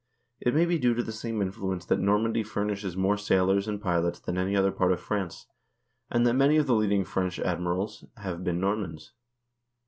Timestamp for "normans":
8.59-9.11